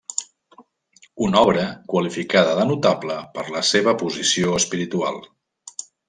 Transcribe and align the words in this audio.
Una 1.25 1.41
obra 1.49 1.65
qualificada 1.91 2.55
de 2.59 2.65
notable 2.71 3.17
per 3.39 3.43
la 3.59 3.65
seva 3.75 3.93
posició 4.05 4.55
espiritual. 4.63 5.21